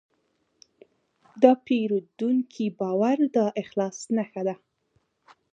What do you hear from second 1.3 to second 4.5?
د پیرودونکي باور د اخلاص نښه